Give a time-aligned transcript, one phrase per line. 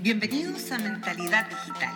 [0.00, 1.92] Bienvenidos a Mentalidad Digital,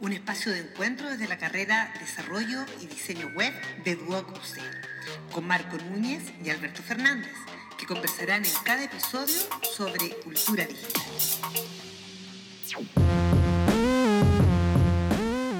[0.00, 3.54] un espacio de encuentro desde la carrera Desarrollo y Diseño Web
[3.84, 7.32] de Duoc UC, con Marco Núñez y Alberto Fernández,
[7.78, 11.02] que conversarán en cada episodio sobre cultura digital.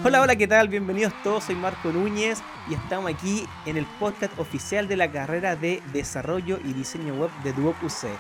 [0.07, 0.69] Hola, hola, ¿qué tal?
[0.69, 5.57] Bienvenidos todos, soy Marco Núñez y estamos aquí en el podcast oficial de la carrera
[5.57, 8.11] de Desarrollo y Diseño Web de Duoc UC.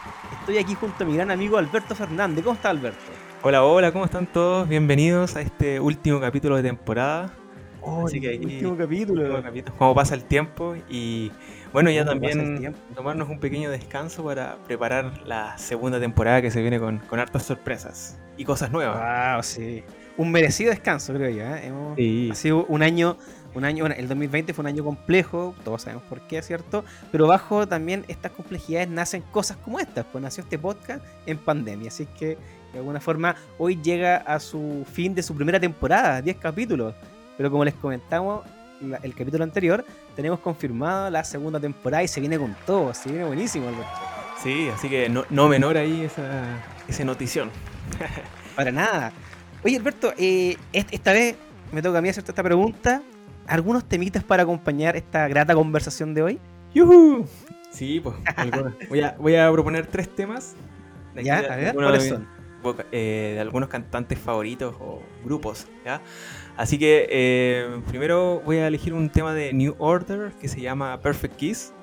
[0.41, 2.43] Estoy aquí junto a mi gran amigo Alberto Fernández.
[2.43, 2.99] ¿Cómo está Alberto?
[3.43, 4.67] Hola, hola, ¿cómo están todos?
[4.67, 7.35] Bienvenidos a este último capítulo de temporada.
[7.83, 9.21] Oh, Así que último capítulo.
[9.21, 9.77] Último capítulo.
[9.77, 11.33] Cómo pasa el tiempo y
[11.75, 16.81] bueno, ya también tomarnos un pequeño descanso para preparar la segunda temporada que se viene
[16.81, 19.35] con, con hartas sorpresas y cosas nuevas.
[19.35, 19.85] Wow, sí.
[20.17, 21.43] Un merecido descanso, creo yo.
[21.43, 21.73] ¿eh?
[21.97, 22.29] sí.
[22.31, 23.17] Ha sido un año
[23.55, 26.85] un año, bueno, el 2020 fue un año complejo, todos sabemos por qué, ¿cierto?
[27.13, 31.89] Pero bajo también estas complejidades nacen cosas como estas, pues nació este podcast en pandemia,
[31.89, 32.37] así que
[32.73, 36.95] de alguna forma hoy llega a su fin de su primera temporada, 10 capítulos,
[37.37, 38.45] pero como les comentamos
[39.03, 39.85] el capítulo anterior,
[40.17, 43.89] tenemos confirmado la segunda temporada y se viene con todo, se viene buenísimo, Alberto.
[44.43, 47.51] Sí, así que no, menor ahí esa, esa notición.
[48.57, 49.13] Para nada.
[49.65, 51.37] Oye, Alberto, eh, esta vez
[51.73, 53.03] me toca a mí hacerte esta pregunta
[53.47, 56.41] algunos temitas para acompañar esta grata conversación de hoy?
[56.75, 57.27] ¡Yuhu!
[57.71, 58.17] Sí, pues
[58.89, 60.55] voy, a, voy a proponer tres temas.
[61.23, 62.29] ya, a ver, ¿cuáles son?
[62.93, 66.01] Eh, de algunos cantantes favoritos o grupos, ¿ya?
[66.57, 70.99] Así que eh, primero voy a elegir un tema de New Order que se llama
[71.01, 71.75] Perfect Kiss.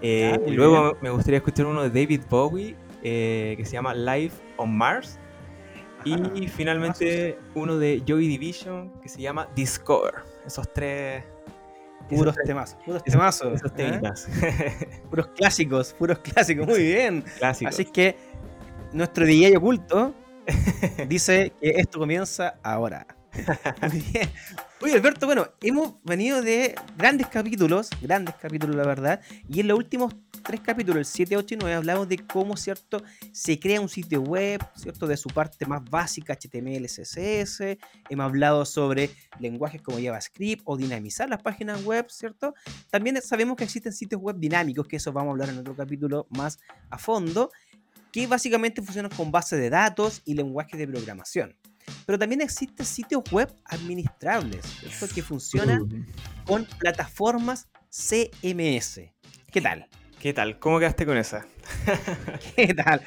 [0.00, 4.76] Eh, y luego me gustaría escuchar uno de David Bowie que se llama Life on
[4.76, 5.20] Mars.
[6.04, 10.14] Y finalmente uno de Joy Division que se llama Discover
[10.46, 11.24] esos tres.
[12.08, 13.54] Puros temas, puros temazos.
[13.54, 15.00] Esos ¿eh?
[15.10, 17.24] puros clásicos, puros clásicos, muy bien.
[17.40, 18.16] Así que
[18.92, 20.14] nuestro DJ oculto
[21.08, 23.06] dice que esto comienza ahora.
[23.90, 24.28] muy bien.
[24.82, 29.78] Oye, Alberto, bueno, hemos venido de grandes capítulos, grandes capítulos, la verdad, y en los
[29.78, 33.88] últimos tres capítulos, el 7, 8 y 9, hablamos de cómo, ¿cierto?, se crea un
[33.88, 37.78] sitio web, ¿cierto?, de su parte más básica, HTML, CSS.
[38.08, 39.10] Hemos hablado sobre
[39.40, 42.54] lenguajes como JavaScript o dinamizar las páginas web, ¿cierto?
[42.90, 46.26] También sabemos que existen sitios web dinámicos, que eso vamos a hablar en otro capítulo
[46.30, 46.58] más
[46.90, 47.50] a fondo,
[48.12, 51.56] que básicamente funcionan con base de datos y lenguajes de programación.
[52.06, 55.14] Pero también existen sitios web administrables, ¿cierto?
[55.14, 56.06] que funcionan
[56.46, 59.00] con plataformas CMS.
[59.50, 59.88] ¿Qué tal?
[60.24, 60.58] ¿Qué tal?
[60.58, 61.44] ¿Cómo quedaste con esa?
[62.56, 63.02] ¿Qué tal?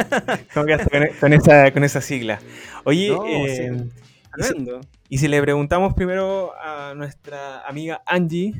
[0.54, 2.40] ¿Cómo quedaste con, esa, con esa sigla?
[2.84, 3.84] Oye, eh,
[5.10, 8.54] y, si, le preguntamos primero a nuestra amiga Angie,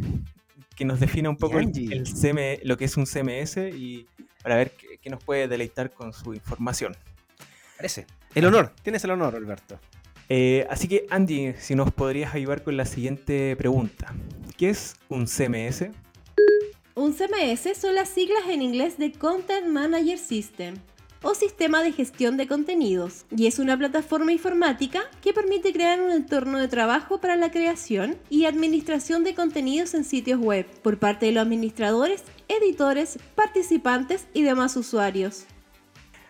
[0.76, 1.72] que nos defina un poco el,
[2.06, 4.06] CM, lo que es un CMS y
[4.42, 6.94] para ver qué, nos puede deleitar con su información.
[7.78, 8.04] Parece.
[8.34, 9.80] El honor, tienes el honor, Alberto.
[10.28, 14.12] Eh, así que Angie, si nos podrías ayudar con la siguiente pregunta.
[14.58, 15.86] ¿Qué es un CMS?
[16.94, 20.74] Un CMS son las siglas en inglés de Content Manager System
[21.22, 26.10] o sistema de gestión de contenidos y es una plataforma informática que permite crear un
[26.10, 31.24] entorno de trabajo para la creación y administración de contenidos en sitios web por parte
[31.26, 35.46] de los administradores, editores, participantes y demás usuarios.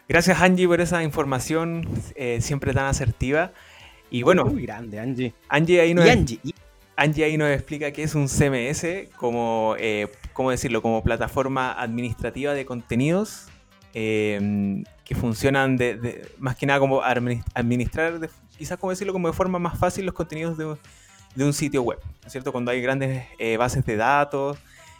[0.08, 3.52] Gracias Angie por esa información eh, siempre tan asertiva.
[4.10, 5.34] Y bueno, muy grande Angie.
[5.48, 6.38] Angie ahí nos, Angie.
[6.96, 10.82] Angie ahí nos explica qué es un CMS como eh, ¿cómo decirlo?
[10.82, 13.46] Como plataforma administrativa de contenidos
[13.94, 19.58] em, que funcionan de, más que nada como administrar, quizás como decirlo, como de forma
[19.58, 22.52] más fácil los contenidos de, un sitio web, ¿no es cierto?
[22.52, 24.58] Cuando hay grandes eh, bases de datos,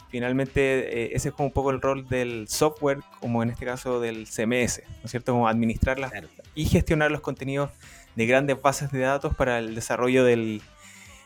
[0.09, 3.99] finalmente eh, ese es como un poco el rol del software, como en este caso
[3.99, 5.31] del CMS, ¿no es cierto?
[5.31, 6.11] Como administrarlas
[6.55, 7.71] y gestionar los contenidos
[8.15, 10.61] de grandes bases de datos para el desarrollo del,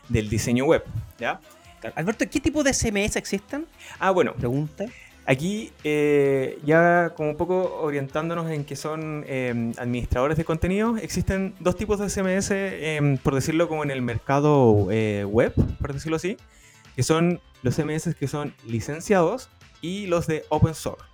[0.08, 0.84] del diseño web,
[1.18, 1.40] ¿ya?
[1.94, 3.66] Alberto, ¿qué tipo de CMS existen?
[3.98, 4.34] Ah, bueno.
[4.34, 4.86] Pregunta.
[5.26, 11.54] Aquí, eh, ya como un poco orientándonos en que son em, administradores de contenido, existen
[11.60, 12.50] dos tipos de CMS,
[12.96, 16.38] em, por decirlo como en el mercado eh, web, por decirlo así,
[16.96, 19.50] que son los CMS que son licenciados
[19.82, 21.04] y los de open source.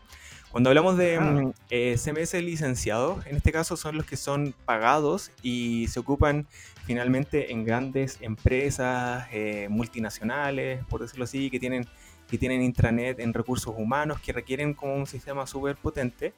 [0.55, 5.33] Cuando hablamos de em, eh, CMS licenciados, en este caso son los que son pagados
[5.43, 6.47] y se ocupan
[6.85, 11.89] finalmente en grandes empresas eh, multinacionales, por decirlo así, que tienen,
[12.31, 16.35] que tienen intranet en recursos humanos, que requieren como un sistema súper potente.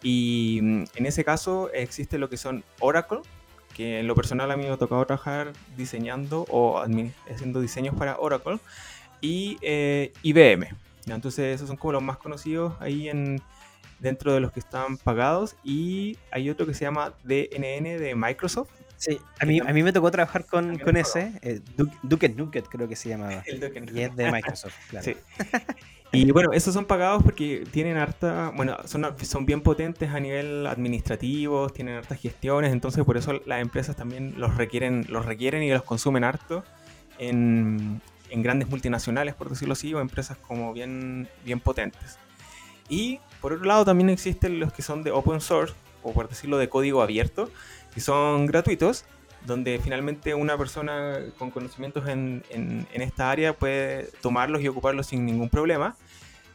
[0.00, 3.18] Y mm, en ese caso existe lo que son Oracle,
[3.74, 6.78] que en lo personal a mí me ha tocado trabajar diseñando o
[7.28, 8.60] haciendo diseños para Oracle,
[9.20, 10.85] y eh, IBM.
[11.14, 13.40] Entonces esos son como los más conocidos ahí en,
[13.98, 18.70] dentro de los que están pagados y hay otro que se llama DNN de Microsoft.
[18.98, 21.60] Sí, a mí, a mí me tocó trabajar con, con ese, eh,
[22.02, 23.42] Duke, Nuket creo que se llamaba.
[23.46, 25.04] El Duke y es de Microsoft, claro.
[25.04, 25.16] Sí.
[26.12, 30.66] Y bueno, esos son pagados porque tienen harta, bueno, son, son bien potentes a nivel
[30.66, 35.70] administrativo, tienen hartas gestiones, entonces por eso las empresas también los requieren, los requieren y
[35.70, 36.64] los consumen harto
[37.18, 38.00] en,
[38.30, 42.18] en grandes multinacionales, por decirlo así, o empresas como bien, bien potentes.
[42.88, 46.58] Y por otro lado también existen los que son de open source, o por decirlo
[46.58, 47.50] de código abierto,
[47.94, 49.04] que son gratuitos,
[49.44, 55.24] donde finalmente una persona con conocimientos en, en, esta área puede tomarlos y ocuparlos sin
[55.24, 55.96] ningún problema.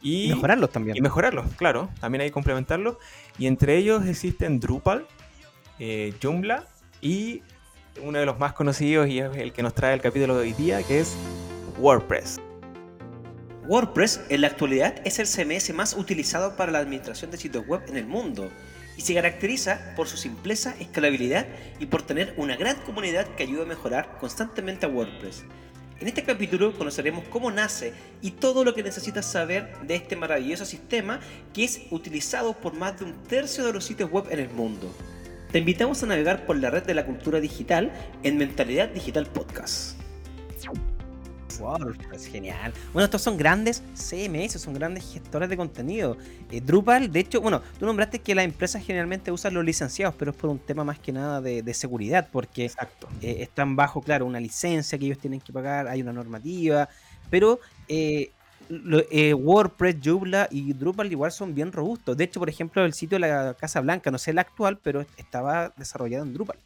[0.02, 0.98] Y mejorarlos también.
[0.98, 1.90] Y mejorarlos, claro.
[2.00, 2.98] También hay que complementarlos.
[3.38, 5.06] Y entre ellos existen Drupal,
[5.80, 6.66] eh, Joomla
[7.02, 7.44] y
[8.02, 10.54] uno de los más conocidos y es el que nos trae el capítulo de hoy
[10.54, 11.16] día, que es
[11.82, 12.40] WordPress.
[13.68, 17.82] WordPress en la actualidad es el CMS más utilizado para la administración de sitios web
[17.88, 18.52] en el mundo
[18.98, 21.48] y se caracteriza por su simpleza, escalabilidad
[21.80, 25.44] y por tener una gran comunidad que ayuda a mejorar constantemente a WordPress.
[26.00, 30.66] En este capítulo conoceremos cómo nace y todo lo que necesitas saber de este maravilloso
[30.66, 31.20] sistema
[31.52, 34.94] que es utilizado por más de un tercio de los sitios web en el mundo.
[35.52, 37.92] Te invitamos a navegar por la red de la cultura digital
[38.22, 39.98] en Mentalidad Digital Podcast.
[41.62, 42.74] WordPress, genial.
[42.94, 46.18] Bueno, estos son grandes CMS, son grandes gestores de contenido.
[46.52, 50.32] Eh, Drupal, de hecho, bueno, tú nombraste que las empresas generalmente usan los licenciados, pero
[50.32, 52.66] es por un tema más que nada de, seguridad, porque
[53.22, 56.90] eh, están bajo, claro, una licencia que ellos tienen que pagar, hay una normativa,
[57.30, 58.32] pero eh,
[59.34, 62.18] WordPress, Joomla y Drupal igual son bien robustos.
[62.18, 65.06] De hecho, por ejemplo, el sitio de la Casa Blanca, no sé el actual, pero
[65.18, 66.58] estaba desarrollado en Drupal,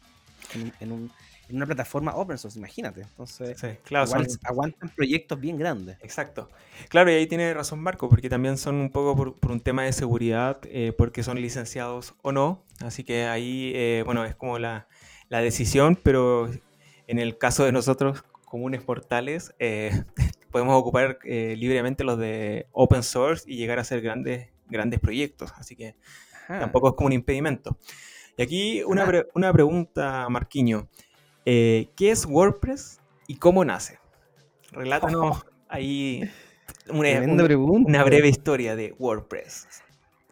[0.80, 1.10] en un
[1.48, 3.02] en una plataforma open source, imagínate.
[3.02, 4.10] Entonces, claro,
[4.44, 5.96] aguantan proyectos bien grandes.
[6.02, 6.48] Exacto.
[6.88, 9.92] Claro, y ahí tiene razón Marco, porque también son un poco por, un tema de
[9.92, 12.64] seguridad, eh, porque son licenciados o no.
[12.80, 14.88] Así que ahí, eh, bueno, es como la,
[15.28, 16.50] decisión, pero
[17.06, 19.90] en el caso de nosotros, comunes portales, eh,
[20.50, 25.52] podemos ocupar libremente los de open source y llegar a hacer grandes, grandes proyectos.
[25.56, 25.94] Así que
[26.48, 27.78] tampoco es como un impedimento.
[28.36, 30.88] Y aquí una, una pregunta, Marquiño.
[31.48, 34.00] Eh, ¿Qué es WordPress y cómo nace?
[34.72, 36.28] Relátanos ahí
[36.88, 39.68] una, breve historia de WordPress.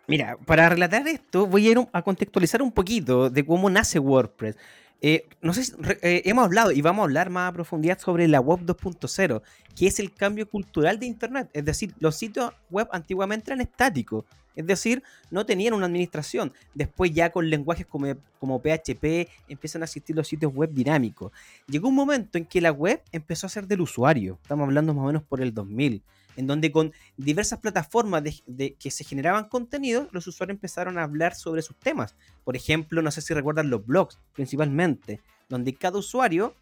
[0.08, 4.56] Mira, para relatar esto voy a ir a contextualizar un poquito de cómo nace WordPress.
[5.00, 8.26] Eh, no sé si eh, hemos hablado y vamos a hablar más a profundidad sobre
[8.28, 9.42] la web 2.0,
[9.76, 11.50] que es el cambio cultural de Internet.
[11.52, 14.24] Es decir, los sitios web antiguamente eran estáticos,
[14.56, 16.52] es decir, no tenían una administración.
[16.74, 21.32] Después ya con lenguajes como, como PHP empiezan a existir los sitios web dinámicos.
[21.66, 24.38] Llegó un momento en que la web empezó a ser del usuario.
[24.42, 26.02] Estamos hablando más o menos por el 2000
[26.36, 31.34] en donde con diversas plataformas de, que se generaban contenidos, los usuarios empezaron a hablar
[31.34, 32.14] sobre sus temas.
[32.44, 36.54] Por ejemplo, no sé si recuerdan los blogs, principalmente, donde cada usuario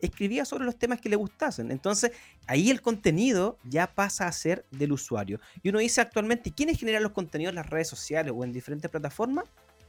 [0.00, 1.70] escribía sobre los temas que le gustasen.
[1.70, 2.12] Entonces,
[2.46, 5.40] ahí el contenido ya pasa a ser del usuario.
[5.62, 8.90] Y uno dice actualmente, ¿quiénes generan los contenidos en las redes sociales o en diferentes
[8.90, 9.44] plataformas?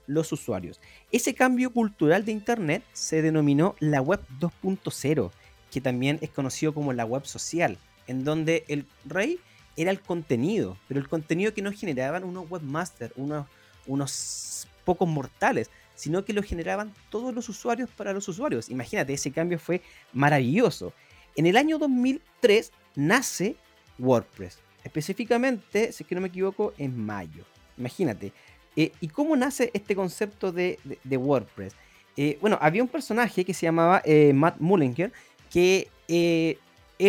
[0.05, 0.79] Los usuarios.
[1.11, 5.31] Ese cambio cultural de Internet se denominó la web 2.0,
[5.71, 7.77] que también es conocido como la web social,
[8.07, 9.39] en donde el rey
[9.75, 13.47] era el contenido, pero el contenido que no generaban unos webmasters, unos,
[13.87, 18.69] unos pocos mortales, sino que lo generaban todos los usuarios para los usuarios.
[18.69, 19.81] Imagínate, ese cambio fue
[20.11, 20.93] maravilloso.
[21.35, 23.55] En el año 2003 nace
[23.99, 27.43] WordPress, específicamente, si es que no me equivoco, en mayo.
[27.77, 28.33] Imagínate.
[28.75, 30.79] Eh, ¿Y cómo nace este concepto de,
[31.09, 31.73] WordPress?
[32.17, 35.11] Eh, bueno, había un personaje que se llamaba eh, Matt Mullinger,
[35.49, 35.87] que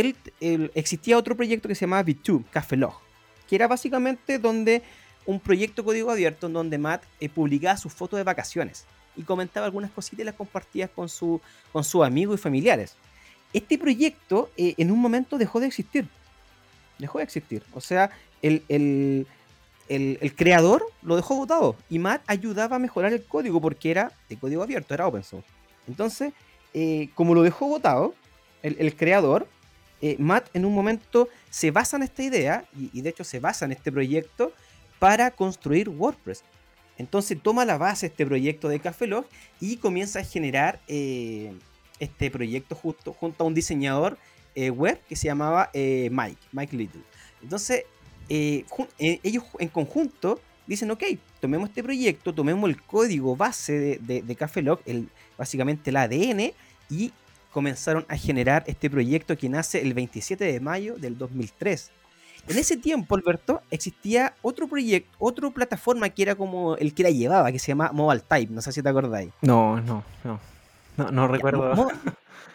[0.00, 0.16] él,
[0.74, 2.78] existía otro proyecto que se llamaba V2, Café
[3.48, 4.82] que era básicamente donde
[5.26, 8.84] un proyecto código abierto en donde Matt eh, publicaba sus fotos de vacaciones
[9.16, 11.40] y comentaba algunas cositas y las compartía con, su,
[11.72, 12.94] con sus amigos y familiares.
[13.52, 16.08] Este proyecto eh, en un momento dejó de existir.
[16.98, 17.62] Dejó de existir.
[17.72, 18.10] O sea,
[18.42, 18.62] el,
[19.88, 24.36] el, creador lo dejó votado y Matt ayudaba a mejorar el código porque era de
[24.36, 25.48] código abierto, era open source.
[25.86, 26.32] Entonces,
[26.72, 28.14] eh, como lo dejó votado,
[28.62, 29.46] el, creador,
[30.18, 33.72] Matt en un momento se basa en esta idea y, de hecho se basa en
[33.72, 34.52] este proyecto
[34.98, 36.42] para construir WordPress.
[36.98, 39.26] Entonces toma la base este proyecto de Cafelog
[39.60, 41.52] y comienza a generar eh,
[41.98, 44.16] este proyecto justo, junto a un diseñador
[44.54, 47.02] eh, web que se llamaba eh, Mike, Mike Little.
[47.42, 47.84] Entonces
[48.28, 51.04] ellos en conjunto dicen, ok,
[51.40, 56.52] tomemos este proyecto, tomemos el código base de, de, Cafelog, el, básicamente el ADN,
[56.88, 57.12] y
[57.54, 61.92] comenzaron a generar este proyecto que nace el 27 de mayo del 2003
[62.48, 67.10] En ese tiempo, Alberto, existía otro proyecto, otra plataforma que era como el que la
[67.10, 68.52] llevaba, que se llama Mobile Type.
[68.52, 69.32] No sé si te acordáis.
[69.40, 70.40] No, no, no.
[70.96, 71.88] No, no recuerdo.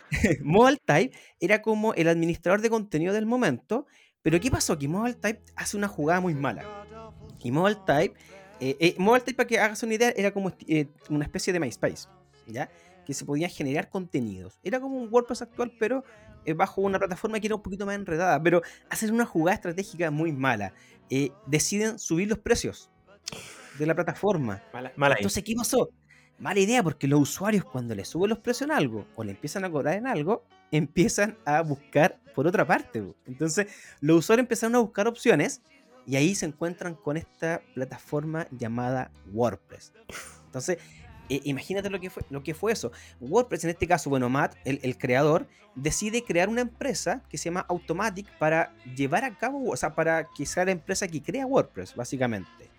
[0.43, 3.87] Mobile Type era como el administrador de contenido del momento.
[4.21, 4.77] Pero ¿qué pasó?
[4.77, 6.65] Que Mobile Type hace una jugada muy mala.
[7.41, 8.19] Y Mobile Type,
[8.59, 11.59] eh, eh, Mobile Type, para que hagas una idea, era como eh, una especie de
[11.59, 12.09] MySpace.
[12.47, 12.69] ¿Ya?
[13.05, 14.59] Que se podían generar contenidos.
[14.63, 16.03] Era como un WordPress actual, pero
[16.45, 18.41] eh, bajo una plataforma que era un poquito más enredada.
[18.41, 20.73] Pero hacen una jugada estratégica muy mala.
[21.09, 22.89] Eh, deciden subir los precios
[23.77, 24.61] de la plataforma.
[24.95, 25.89] Mala, Entonces, ¿qué pasó?
[26.37, 29.65] Mala idea, porque los usuarios cuando le suben los precios en algo o le empiezan
[29.65, 33.03] a cobrar en algo, empiezan a buscar por otra parte.
[33.25, 33.67] Entonces,
[33.99, 35.61] los usuarios empezaron a buscar opciones
[36.05, 39.93] y ahí se encuentran con esta plataforma llamada WordPress.
[40.45, 40.77] Entonces,
[41.29, 42.91] eh, imagínate lo que, fue, lo que fue eso.
[43.21, 47.65] WordPress, en este caso, bueno, Matt, el, creador, decide crear una empresa que se llama
[47.69, 51.95] Automatic para llevar a cabo, o sea, para que sea la empresa que crea WordPress,
[51.95, 52.69] básicamente.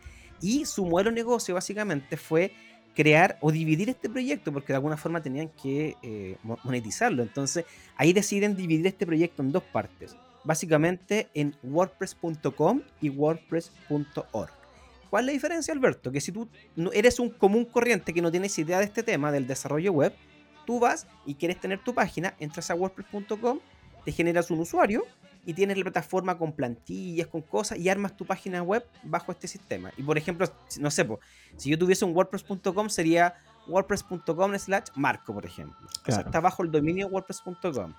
[0.40, 2.52] Y su modelo de negocio, básicamente, fue
[2.94, 7.22] crear o dividir este proyecto, porque de alguna forma tenían que eh, monetizarlo.
[7.22, 7.64] Entonces,
[7.96, 10.16] ahí deciden dividir este proyecto en dos partes.
[10.42, 14.59] Básicamente en WordPress.com y WordPress.org.
[15.10, 16.12] ¿Cuál es la diferencia, Alberto?
[16.12, 16.48] Que si tú
[16.92, 20.14] eres un común corriente que no tienes idea de este tema del desarrollo web,
[20.64, 23.58] tú vas y quieres tener tu página, entras a WordPress.com,
[24.04, 25.04] te generas un usuario
[25.44, 29.48] y tienes la plataforma con plantillas, con cosas y armas tu página web bajo este
[29.48, 29.90] sistema.
[29.96, 30.46] Y por ejemplo,
[30.78, 31.06] no sé,
[31.56, 33.34] si yo tuviese un WordPress.com sería
[33.66, 35.88] wordpress.com slash marco, por ejemplo.
[36.06, 37.94] está bajo el dominio wordpress.com.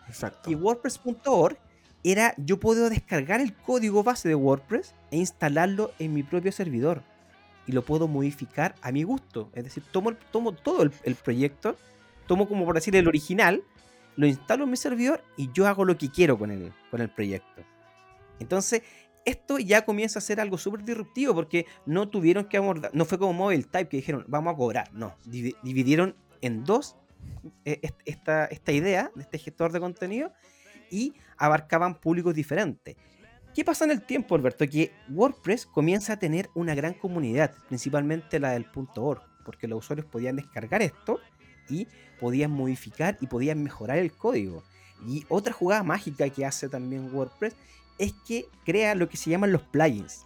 [0.47, 1.57] Y wordpress.org
[2.03, 7.03] era yo puedo descargar el código base de WordPress e instalarlo en mi propio servidor.
[7.67, 9.51] Y lo puedo modificar a mi gusto.
[9.53, 11.77] Es decir, tomo, tomo todo el, proyecto,
[12.27, 13.63] tomo como por decir el original,
[14.15, 17.09] lo instalo en mi servidor y yo hago lo que quiero con el, con el
[17.09, 17.61] proyecto.
[18.39, 18.81] Entonces,
[19.25, 23.19] esto ya comienza a ser algo súper disruptivo porque no tuvieron que abordar, no fue
[23.19, 24.91] como Mobile Type que dijeron, vamos a cobrar.
[24.93, 26.95] No, dividieron en dos
[27.65, 30.33] eh, esta, esta idea de este gestor de contenido
[30.89, 32.95] y abarcaban públicos diferentes.
[33.53, 34.65] ¿Qué pasa en el tiempo, Alberto?
[34.67, 40.07] Que WordPress comienza a tener una gran comunidad, principalmente la del .org, porque los usuarios
[40.07, 41.19] podían descargar esto
[41.67, 41.87] y
[42.19, 44.63] podían modificar y podían mejorar el código.
[45.07, 47.55] Y otra jugada mágica que hace también WordPress
[47.97, 50.25] es que crea lo que se llaman los plugins.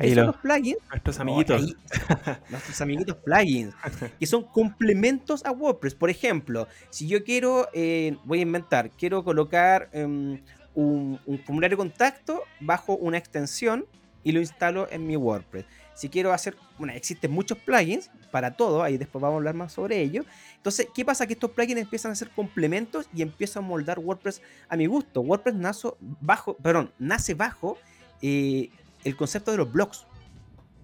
[0.00, 0.78] ¿Y son los plugins?
[0.88, 1.62] Nuestros amiguitos.
[2.50, 3.74] nuestros amiguitos plugins.
[4.20, 5.96] Que son complementos a WordPress.
[5.96, 10.40] Por ejemplo, si yo quiero, eh, voy a inventar, quiero colocar em,
[10.74, 13.86] un, un, formulario de contacto bajo una extensión
[14.22, 15.64] y lo instalo en mi WordPress.
[15.98, 19.72] Si quiero hacer, bueno, existen muchos plugins para todo, ahí después vamos a hablar más
[19.72, 20.24] sobre ello.
[20.54, 21.26] Entonces, ¿qué pasa?
[21.26, 25.22] Que estos plugins empiezan a ser complementos y empiezan a moldar WordPress a mi gusto.
[25.22, 25.88] WordPress nace
[26.20, 27.78] bajo, perdón, nace bajo
[28.22, 28.70] eh,
[29.02, 30.06] el concepto de los blogs.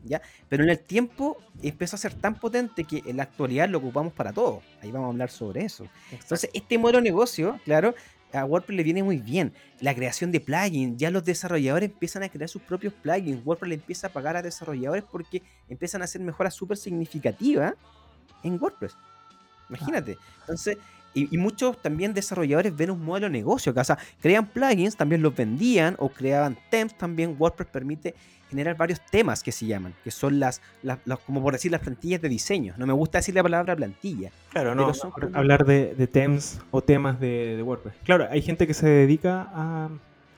[0.02, 0.20] ¿Ya?
[0.48, 4.12] Pero en el tiempo empezó a ser tan potente que en la actualidad lo ocupamos
[4.12, 4.62] para todo.
[4.82, 5.86] Ahí vamos a hablar sobre eso.
[6.10, 7.94] Entonces, este modelo de negocio, claro,
[8.34, 9.52] a WordPress le viene muy bien.
[9.80, 13.44] La creación de plugins, ya los desarrolladores empiezan a crear sus propios plugins.
[13.44, 17.74] WordPress le empieza a pagar a desarrolladores porque empiezan a hacer mejoras súper significativas
[18.42, 18.96] en WordPress.
[19.68, 20.18] Imagínate.
[20.40, 20.78] Entonces,
[21.14, 23.72] y, muchos también desarrolladores ven un modelo de negocio.
[23.74, 26.96] O sea, crean plugins, también los vendían o creaban temps.
[26.96, 28.14] También WordPress permite
[28.50, 32.20] generar varios temas que se llaman, que son las, las, como por decir, las plantillas
[32.20, 32.74] de diseño.
[32.76, 34.30] No me gusta decir la palabra plantilla.
[34.50, 34.92] Claro, no,
[35.32, 37.94] hablar de, de, temas o temas de, WordPress.
[38.04, 39.88] Claro, hay gente que se dedica a,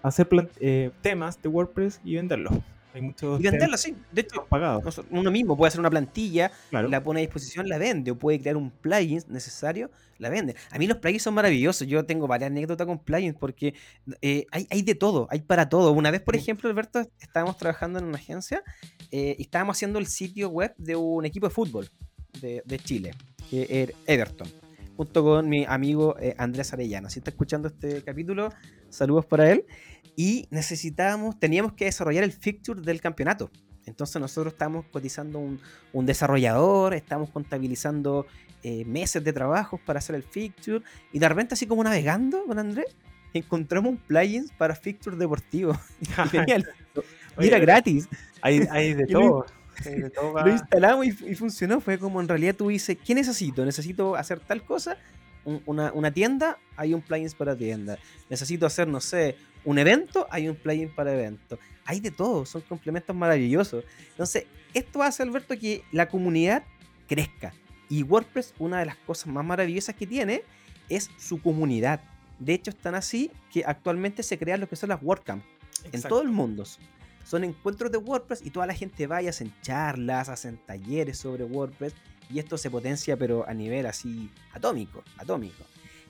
[0.02, 0.28] hacer
[0.60, 2.54] eh, temas de WordPress y venderlos.
[2.96, 3.94] Hay muchos y venderlo, sí.
[4.10, 5.02] De hecho, pagados.
[5.10, 8.56] uno mismo puede hacer una plantilla, la pone a disposición, la vende, o puede crear
[8.56, 10.56] un plugin necesario, la vende.
[10.70, 11.86] A mí los plugins son maravillosos.
[11.86, 13.74] Yo tengo varias anécdotas con plugins porque
[14.22, 15.92] eh, hay, hay, de todo, hay para todo.
[15.92, 18.62] Una vez, por ejemplo, Alberto, estábamos trabajando en una agencia
[19.10, 21.90] eh, y estábamos haciendo el sitio web de un equipo de fútbol
[22.40, 23.10] de, de Chile,
[23.50, 24.48] que era Everton
[24.96, 27.10] junto con mi amigo eh, Andrés Arellano.
[27.10, 28.50] Si está escuchando este capítulo,
[28.88, 29.66] saludos para él.
[30.16, 33.50] Y necesitábamos, teníamos que desarrollar el fixture del campeonato.
[33.84, 35.60] Entonces nosotros estábamos cotizando un,
[35.92, 38.26] un desarrollador, estamos contabilizando
[38.62, 40.82] eh, meses de trabajo para hacer el fixture.
[41.12, 42.96] Y de repente, así como navegando con Andrés,
[43.32, 45.78] encontramos un plugin para fixture deportivo.
[47.38, 48.08] y era gratis.
[48.42, 49.46] Hay, hay de todo.
[50.44, 51.80] Lo instalamos y, funcionó.
[51.80, 53.64] Fue como en realidad tú dices, ¿qué necesito?
[53.64, 54.96] Necesito hacer tal cosa.
[55.44, 57.98] una, tienda, hay un plugin para tienda.
[58.28, 61.58] Necesito hacer, no sé, un evento, hay un plugin para evento.
[61.84, 63.84] Hay de todo, son complementos maravillosos.
[64.10, 66.62] Entonces, esto hace, Alberto, que la comunidad
[67.08, 67.52] crezca.
[67.88, 70.42] Y WordPress, una de las cosas más maravillosas que tiene
[70.88, 72.00] es su comunidad.
[72.38, 75.44] De hecho, están así que actualmente se crean lo que son las WordCamp
[75.92, 76.64] en todo el mundo.
[77.24, 81.44] son encuentros de WordPress y toda la gente va y hacen charlas, hacen talleres sobre
[81.44, 81.92] WordPress
[82.30, 85.64] y esto se potencia pero a nivel así atómico, atómico.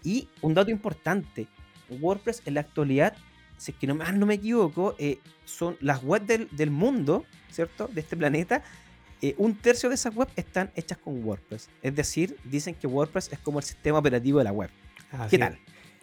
[0.05, 1.47] Y un dato importante,
[1.89, 3.17] WordPress en la actualidad,
[3.57, 7.89] si es que no, no me equivoco, eh, son las webs del, mundo, ¿cierto?
[7.89, 8.63] De este planeta.
[9.23, 11.71] Eh, un tercio de esas webs están hechas con WordPress.
[11.83, 14.71] Es decir, dicen que WordPress es como el sistema operativo de la web.
[15.31, 15.59] ¿Qué tal?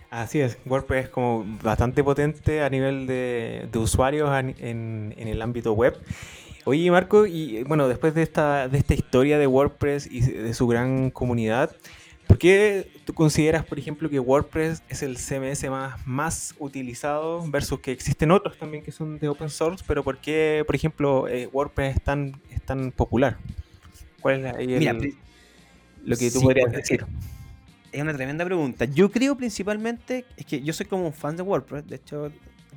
[0.10, 4.30] Así es, WordPress es como bastante potente a nivel de, usuarios
[4.60, 5.98] en, el ámbito web.
[6.66, 10.68] Oye, Marco, y bueno, después de esta, de esta historia de WordPress y de su
[10.68, 11.76] gran comunidad,
[12.34, 17.80] ¿Por qué tú consideras, por ejemplo, que WordPress es el CMS más, más utilizado versus
[17.80, 19.86] que existen otros también que son de open source?
[19.88, 23.38] Pero ¿por qué, por ejemplo, eh, WordPress es tan, es tan popular?
[24.20, 24.96] ¿Cuál es
[26.04, 27.06] lo que tú podrías decir?
[27.92, 28.86] Es una tremenda pregunta.
[28.86, 32.32] Yo creo principalmente, es que yo soy como un fan de WordPress, de hecho,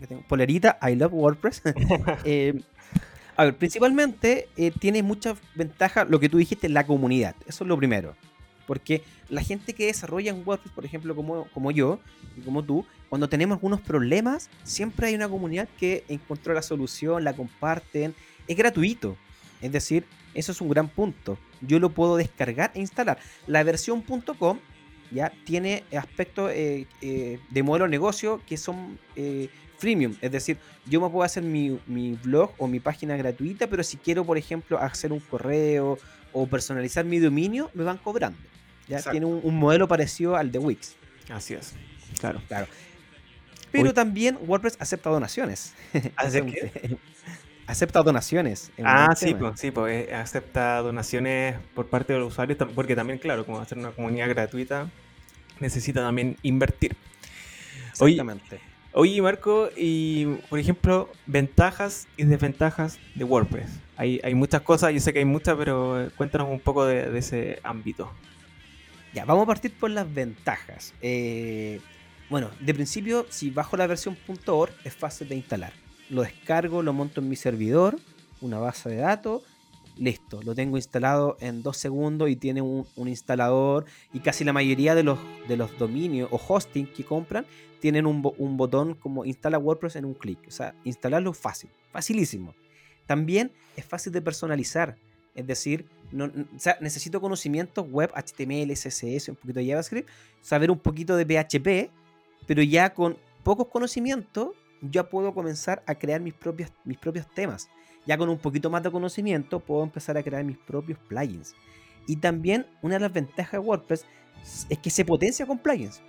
[0.06, 1.62] tengo polerita, I love WordPress.
[2.24, 2.60] Eh,
[3.36, 7.34] a ver, principalmente eh, tiene muchas ventajas lo que tú dijiste, la comunidad.
[7.46, 8.14] Eso es lo primero.
[8.66, 12.00] Porque la gente que desarrolla en WordPress, por ejemplo, como, como yo
[12.36, 17.24] y como tú, cuando tenemos algunos problemas, siempre hay una comunidad que encontró la solución,
[17.24, 18.14] la comparten.
[18.48, 19.16] Es gratuito.
[19.62, 20.04] Es decir,
[20.34, 21.38] eso es un gran punto.
[21.60, 23.18] Yo lo puedo descargar e instalar.
[23.46, 24.02] La versión
[24.38, 24.58] .com
[25.10, 30.14] ya tiene aspectos eh, eh, de modelo de negocio que son eh, freemium.
[30.20, 31.78] Es decir, yo me puedo hacer mi,
[32.22, 35.98] blog o mi página gratuita, pero si quiero, por ejemplo, hacer un correo
[36.32, 38.38] o personalizar mi dominio, me van cobrando.
[38.88, 40.94] Ya tiene un, modelo parecido al de Wix.
[41.28, 41.74] Así es.
[42.20, 42.40] Claro.
[42.46, 42.66] Claro.
[43.72, 45.74] Pero también WordPress acepta donaciones.
[47.66, 48.70] acepta donaciones.
[48.82, 53.44] Ah, sí, pues, sí, pues acepta donaciones por parte de los usuarios, porque también, claro,
[53.44, 54.88] como hacer una comunidad gratuita,
[55.60, 56.96] necesita también invertir.
[57.90, 58.60] Exactamente.
[58.92, 63.68] Oye, Marco, y por ejemplo, ventajas y desventajas de WordPress.
[63.98, 67.60] Hay, hay muchas cosas, yo sé que hay muchas, pero cuéntanos un poco de ese
[67.62, 68.10] ámbito.
[69.16, 70.92] Ya, vamos a partir por las ventajas.
[71.00, 71.80] Eh,
[72.28, 74.14] bueno, de principio, si bajo la versión
[74.46, 75.72] .org es fácil de instalar.
[76.10, 77.96] Lo descargo, lo monto en mi servidor,
[78.42, 79.40] una base de datos,
[79.96, 80.42] listo.
[80.42, 83.86] Lo tengo instalado en dos segundos y tiene un, instalador.
[84.12, 87.46] Y casi la mayoría de los, de los dominios o hosting que compran
[87.80, 90.40] tienen un, un botón como instala WordPress en un clic.
[90.46, 92.54] O sea, instalarlo fácil, facilísimo.
[93.06, 94.98] También es fácil de personalizar.
[95.34, 96.30] Es decir, no,
[96.80, 100.08] necesito conocimientos web, HTML, CSS, un poquito de JavaScript,
[100.40, 101.90] saber un poquito de PHP,
[102.46, 107.68] pero ya con pocos conocimientos ya puedo comenzar a crear mis propios, mis propios temas.
[108.06, 111.54] Ya con un poquito más de conocimiento puedo empezar a crear mis propios plugins.
[112.06, 114.06] Y también una de las ventajas de WordPress
[114.68, 116.00] es que se potencia con plugins.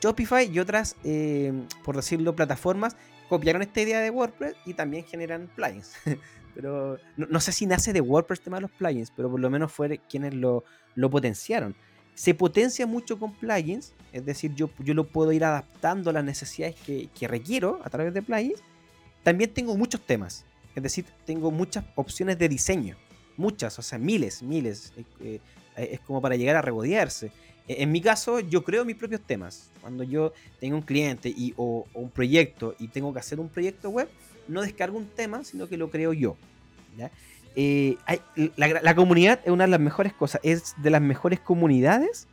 [0.00, 1.52] Shopify y otras, eh,
[1.84, 2.96] por decirlo, plataformas
[3.28, 5.92] copiaron esta idea de WordPress y también generan plugins.
[6.54, 9.72] Pero no, sé si nace de WordPress tema de los plugins, pero por lo menos
[9.72, 11.74] fue quienes lo, lo potenciaron.
[12.14, 16.24] Se potencia mucho con plugins, es decir, yo, yo lo puedo ir adaptando a las
[16.24, 18.60] necesidades que, que requiero a través de plugins.
[19.22, 22.96] También tengo muchos temas, es decir, tengo muchas opciones de diseño,
[23.36, 24.92] muchas, o sea, miles, miles.
[25.20, 25.40] Eh,
[25.76, 27.32] eh, es como para llegar a rebodearse.
[27.66, 29.70] E, en mi caso, yo creo mis propios temas.
[29.80, 33.90] Cuando yo tengo un cliente y, o, un proyecto y tengo que hacer un proyecto
[33.90, 34.08] web,
[34.50, 36.36] no descargo un tema, sino que lo creo yo.
[37.56, 37.96] Eh,
[38.56, 42.26] la, comunidad es una de las mejores cosas, es de las mejores comunidades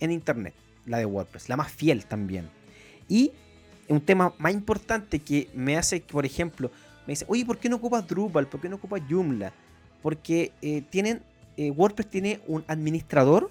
[0.00, 0.54] en Internet,
[0.86, 2.48] la de WordPress, la más fiel también.
[3.08, 3.32] Y
[3.88, 6.70] un tema más importante que me hace, por ejemplo,
[7.06, 8.46] me dice, oye, ¿por qué no ocupas Drupal?
[8.46, 9.52] ¿Por qué no ocupas Joomla?
[10.02, 11.22] Porque eh, tienen,
[11.56, 13.50] eh, WordPress tiene un administrador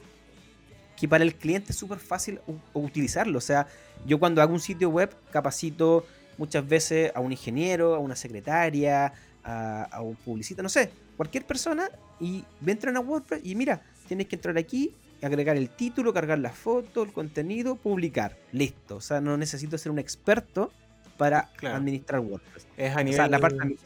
[0.97, 2.39] que para el cliente es súper fácil
[2.73, 3.38] utilizarlo.
[3.38, 3.67] O sea,
[4.06, 6.06] yo cuando hago un sitio web capacito
[6.38, 11.89] muchas veces a un ingeniero, a una secretaria, a, un publicista, no sé, cualquier persona
[12.19, 16.52] y entran a WordPress y mira, tienes que entrar aquí, agregar el título, cargar la
[16.52, 18.38] foto, el contenido, publicar.
[18.52, 18.98] Listo.
[18.98, 20.72] O sea, no necesito ser un experto
[21.17, 22.67] para administrar WordPress.
[22.78, 23.78] Es a nivel, la parte,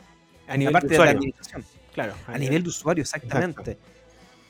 [0.48, 1.64] a nivel de, la administración.
[1.94, 2.14] Claro.
[2.28, 3.78] A, nivel, de usuario, exactamente.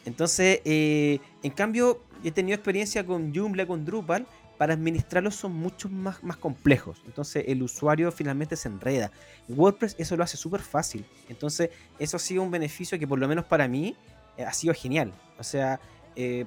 [0.06, 4.26] Entonces, eh, en cambio, he tenido experiencia con Joomla, con Drupal,
[4.58, 7.02] para administrarlos son mucho más, más complejos.
[7.06, 9.12] Entonces el usuario finalmente se enreda.
[9.48, 11.06] WordPress eso lo hace súper fácil.
[11.30, 13.96] Entonces eso ha sido un beneficio que por lo menos para mí
[14.38, 15.14] eh, ha sido genial.
[15.38, 15.80] O sea,
[16.16, 16.46] eh,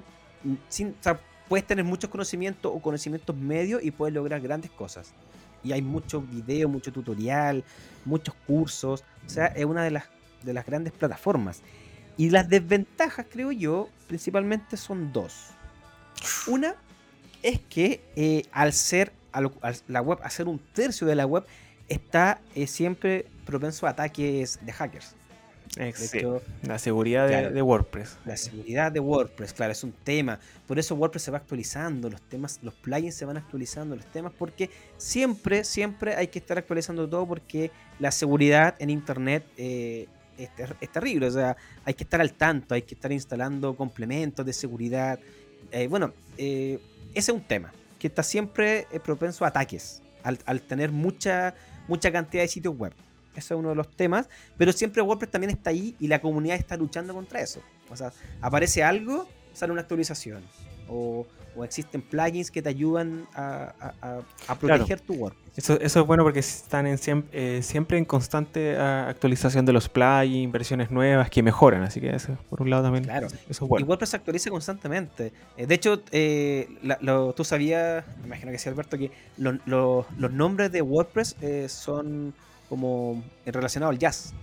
[0.67, 0.95] sin,
[1.47, 5.13] puedes tener muchos conocimientos o conocimientos medios y puedes lograr grandes cosas.
[5.63, 7.63] Y hay muchos videos, mucho tutorial,
[8.03, 9.03] muchos cursos.
[9.25, 10.05] O sea, es una de las,
[10.43, 11.61] de las grandes plataformas.
[12.17, 15.51] Y las desventajas, creo yo, principalmente son dos.
[16.47, 16.75] Una
[17.43, 19.13] es que eh, al ser
[19.87, 21.43] la web, hacer un tercio de la web,
[21.87, 25.15] está eh, siempre propenso a ataques de hackers.
[25.77, 26.41] Exacto.
[26.63, 28.17] la seguridad de, WordPress.
[28.25, 30.37] La seguridad de WordPress, claro, es un tema.
[30.67, 34.33] Por eso WordPress se va actualizando, los temas, los plugins se van actualizando, los temas,
[34.37, 40.91] porque siempre, siempre hay que estar actualizando todo porque la seguridad en Internet eh, es,
[40.91, 41.27] terrible.
[41.27, 45.19] O sea, hay que estar al tanto, hay que estar instalando complementos de seguridad.
[45.71, 46.79] Eh, bueno, eh,
[47.13, 51.53] ese es un tema que está siempre propenso a ataques al, al tener mucha,
[51.87, 52.93] mucha cantidad de sitios web.
[53.35, 54.29] Ese es uno de los temas.
[54.57, 57.61] Pero siempre WordPress también está ahí y la comunidad está luchando contra eso.
[57.89, 60.43] O sea, aparece algo, sale una actualización.
[60.89, 61.25] O,
[61.63, 63.73] existen plugins que te ayudan a,
[64.59, 65.41] proteger tu WordPress.
[65.57, 66.97] Eso, eso, es bueno porque están en,
[67.33, 71.83] eh, siempre en constante ah, actualización de los plugins, versiones nuevas que mejoran.
[71.83, 73.03] Así que eso, por un lado también.
[73.03, 73.85] Claro, eso es bueno.
[73.85, 75.33] Y WordPress se actualiza constantemente.
[75.57, 76.69] Eh, de hecho, eh,
[77.35, 81.35] tú sabías, me imagino que sí, Alberto, que los nombres de WordPress
[81.67, 82.33] son
[82.69, 84.33] como relacionado al jazz,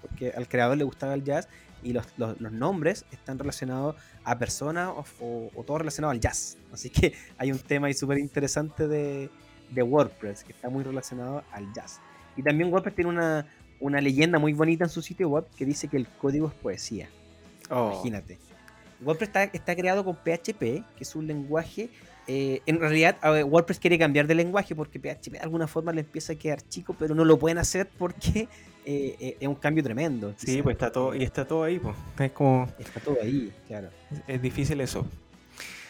[0.00, 1.48] porque al creador le gustaba el jazz
[1.82, 2.06] y los,
[2.52, 6.56] nombres están relacionados a personas o, todo relacionado al jazz.
[6.72, 9.30] Así que hay un tema ahí súper interesante de,
[9.74, 12.00] WordPress que está muy relacionado al jazz.
[12.36, 13.46] Y también WordPress tiene una,
[13.80, 17.08] una leyenda muy bonita en su sitio web que dice que el código es poesía.
[17.70, 17.90] Oh.
[17.92, 18.38] Imagínate.
[19.02, 21.90] WordPress está, está, creado con PHP, que es un lenguaje
[22.28, 26.32] eh, en realidad, WordPress quiere cambiar de lenguaje porque PHP de alguna forma le empieza
[26.32, 28.48] a quedar chico, pero no lo pueden hacer porque
[28.88, 30.32] eh, eh, es un cambio tremendo.
[30.36, 31.96] Sí, pues está todo, y está todo ahí, pues.
[32.20, 32.68] Es como.
[32.78, 33.90] Está todo ahí, claro.
[34.28, 35.04] Es, difícil eso.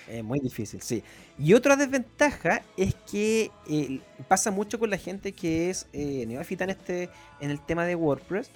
[0.09, 1.02] Es muy difícil, sí.
[1.38, 3.50] Y otra desventaja es que
[4.28, 8.50] pasa mucho con la gente que es neófita en, este, en el tema de WordPress,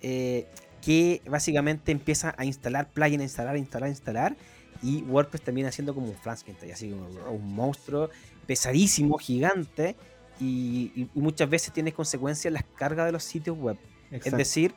[0.00, 4.36] que básicamente empieza a instalar plugins, a instalar, a instalar, a instalar
[4.82, 8.10] y WordPress también haciendo como un Frankenstein, así como un monstruo
[8.46, 9.96] pesadísimo, gigante,
[10.40, 13.76] y, muchas veces tiene consecuencias las cargas de los sitios web.
[14.10, 14.74] Es decir,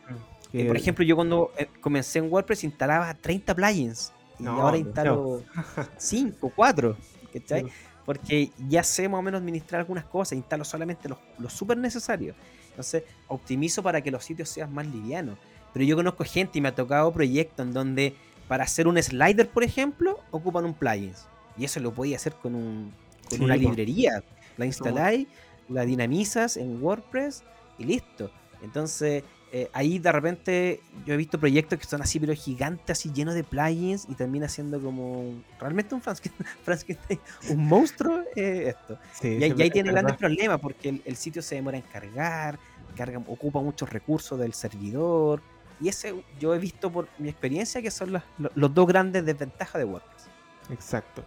[0.52, 0.68] mm.
[0.68, 5.44] por ejemplo, yo cuando eh, comencé en WordPress instalaba 30 plugins y ahora instalo
[5.98, 6.98] 5, 4,
[7.34, 7.66] ¿cachai?
[8.06, 12.36] Porque ya sé más o menos administrar algunas cosas, instalo solamente los, los súper necesarios.
[12.70, 15.38] Entonces, optimizo para que los sitios sean más livianos.
[15.72, 18.16] Pero yo conozco gente y me ha tocado proyectos en donde
[18.48, 21.14] para hacer un slider, por ejemplo, ocupan un plugin.
[21.58, 22.92] Y eso lo podía hacer con, un,
[23.30, 24.24] con una librería.
[24.58, 25.28] La instaláis,
[25.74, 27.44] la dinamizas en WordPress
[27.78, 28.32] y listo.
[28.62, 33.12] Entonces, eh, ahí de repente yo he visto proyectos que son así, pero gigantes, así
[33.14, 38.22] llenos de plugins y termina siendo como realmente un Frankenstein, un monstruo.
[38.36, 38.98] Eh, esto.
[39.22, 42.58] y, ahí tiene grandes problemas porque el, sitio se demora en cargar,
[42.96, 45.42] carga, ocupa muchos recursos del servidor
[45.80, 49.86] y ese yo he visto por mi experiencia que son los, dos grandes desventajas de
[49.86, 50.30] WordPress.
[50.72, 51.24] Exacto.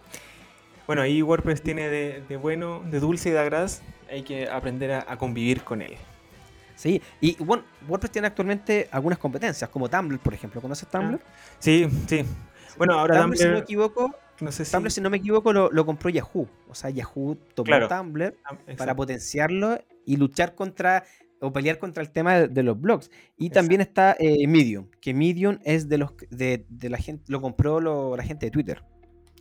[0.85, 5.17] Bueno, ahí WordPress tiene de, bueno, de dulce y de agraz, hay que aprender a,
[5.17, 5.95] convivir con él.
[6.75, 10.61] Sí, y bueno, WordPress tiene actualmente algunas competencias, como Tumblr, por ejemplo.
[10.61, 11.19] ¿Conoces Tumblr?
[11.59, 12.23] Sí, sí.
[12.77, 14.71] Bueno, ahora Tumblr, si no me equivoco, no sé si...
[14.71, 16.47] Tumblr, si no me equivoco, lo, compró Yahoo.
[16.69, 21.03] O sea, Yahoo tomó Tumblr ah, para potenciarlo y luchar contra
[21.39, 23.11] o pelear contra el tema de, los blogs.
[23.37, 27.79] Y también está eh, Medium, que Medium es de los de, la gente, lo compró
[28.15, 28.83] la gente de Twitter.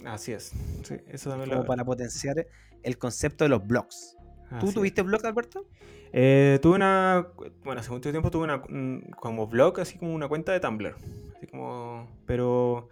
[0.05, 0.52] Así es.
[0.83, 2.46] Sí, eso también Como para potenciar
[2.83, 4.15] el concepto de los blogs.
[4.61, 5.66] ¿Tú tuviste blog, Alberto?
[6.12, 7.28] Eh, tuve una.
[7.64, 8.62] Bueno, hace mucho tiempo tuve una.
[9.16, 10.94] Como blog, así como una cuenta de Tumblr.
[11.37, 12.09] Así como.
[12.26, 12.88] Pero.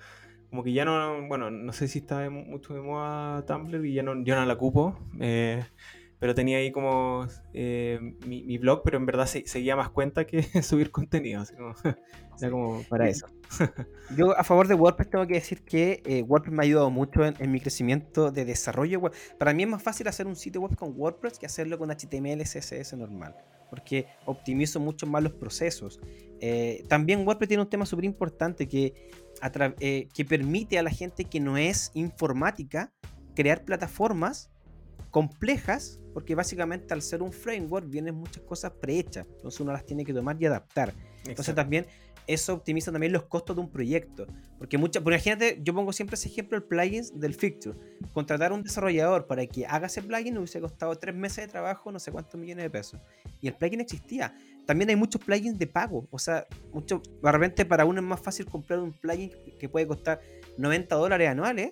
[0.51, 1.27] Como que ya no.
[1.29, 4.55] Bueno, no sé si está mucho de moda Tumblr y ya no, yo no la
[4.55, 4.99] ocupo.
[5.21, 5.65] Eh,
[6.25, 10.91] pero tenía ahí como eh, mi, blog, pero en verdad seguía más cuenta que subir
[10.91, 11.43] contenido.
[11.43, 11.75] Así como,
[12.41, 13.27] era como para eso.
[14.17, 17.27] Yo a favor de WordPress tengo que decir que eh, WordPress me ha ayudado mucho
[17.27, 19.13] en, mi crecimiento de desarrollo web.
[19.39, 22.41] Para mí es más fácil hacer un sitio web con WordPress que hacerlo con HTML,
[22.41, 23.37] CSS normal,
[23.69, 26.01] porque optimizo mucho más los procesos.
[26.41, 28.95] Eh, también WordPress tiene un tema súper importante que,
[30.15, 32.95] que permite a la gente que no es informática
[33.35, 34.54] crear plataformas
[35.11, 40.05] complejas, porque básicamente al ser un framework vienen muchas cosas prehechas, entonces uno las tiene
[40.05, 40.93] que tomar y adaptar.
[41.27, 41.87] Entonces también
[42.27, 44.27] eso optimiza también los costos de un proyecto,
[44.59, 47.77] porque muchas, imagínate, yo pongo siempre ese ejemplo el plugin del fixture,
[48.13, 51.93] contratar a un desarrollador para que haga ese plugin hubiese costado tres meses de trabajo,
[51.93, 53.01] no sé cuántos millones de pesos,
[53.41, 54.35] y el plugin existía.
[54.67, 58.21] También hay muchos plugins de pago, o sea, mucho, de repente para uno es más
[58.21, 60.21] fácil comprar un plugin que puede costar
[60.57, 61.71] 90 dólares anuales,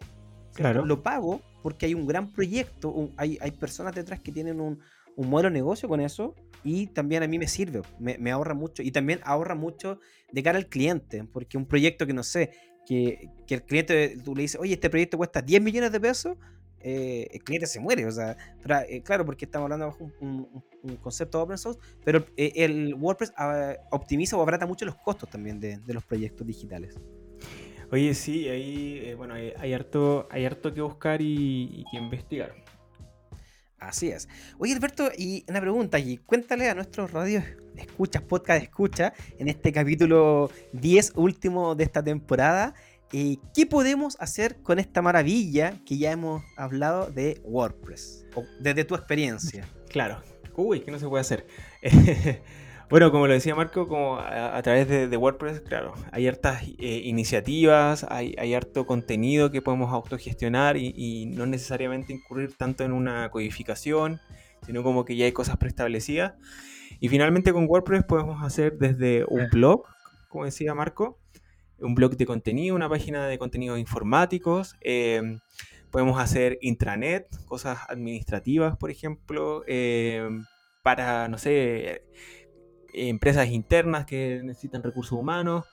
[0.55, 0.85] claro.
[0.85, 4.81] lo pago porque hay un gran proyecto, hay, hay, personas detrás que tienen un,
[5.17, 6.35] un modelo de negocio con eso
[6.65, 10.01] y también a mí me sirve, me, ahorra mucho y también ahorra mucho
[10.33, 12.51] de cara al cliente, porque un proyecto que no sé,
[12.87, 16.37] que, que el cliente tú le dices, oye, este proyecto cuesta 10 millones de pesos,
[16.85, 18.07] eh, el cliente se muere.
[18.07, 18.37] O sea,
[18.89, 20.63] eh, claro, porque estamos hablando bajo un,
[21.01, 25.61] concepto open source, pero eh, el WordPress ah, optimiza o abrata mucho los costos también
[25.61, 26.97] de, los proyectos digitales.
[27.93, 32.55] Oye, sí, ahí, bueno, hay, harto, hay harto que buscar y, que investigar.
[33.79, 34.31] Así es.
[34.57, 36.17] Oye, Alberto, y una pregunta allí.
[36.17, 37.45] Cuéntale a nuestros radios
[37.77, 42.73] escuchas, podcast escucha, en este capítulo 10 último de esta temporada.
[43.13, 48.25] Eh, ¿Qué podemos hacer con esta maravilla que ya hemos hablado de WordPress?
[48.59, 49.69] desde tu experiencia.
[49.91, 50.23] Claro.
[50.57, 51.47] Uy, ¿qué no se puede hacer?
[52.91, 58.05] bueno, como lo decía Marco, como a, través de, WordPress, claro, hay hartas eh, iniciativas,
[58.09, 64.21] hay, harto contenido que podemos autogestionar y, y no necesariamente incurrir tanto en una codificación,
[64.67, 66.35] sino como que ya hay cosas preestablecidas.
[67.01, 69.85] Y finalmente con WordPress podemos hacer desde un blog,
[70.29, 71.19] como decía Marco,
[71.83, 74.77] un blog de contenido, una página de contenidos informáticos.
[74.81, 75.41] Em,
[75.91, 80.45] podemos hacer intranet, cosas administrativas, por ejemplo, em,
[80.83, 82.05] para, no sé,
[82.93, 85.67] empresas internas que necesitan recursos humanos.